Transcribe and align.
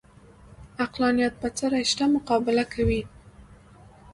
عقلانیت 0.85 1.33
بڅري 1.41 1.81
شته 1.91 2.05
مقابله 2.15 2.63
کوي 2.73 3.01